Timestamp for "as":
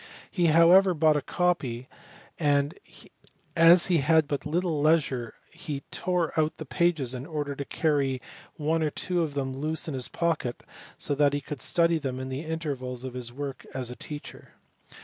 3.55-3.85, 13.75-13.91